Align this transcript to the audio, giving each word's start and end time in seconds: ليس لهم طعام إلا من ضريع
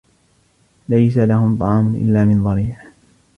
ليس 0.89 1.17
لهم 1.17 1.57
طعام 1.57 1.95
إلا 1.95 2.25
من 2.25 2.43
ضريع 2.43 2.77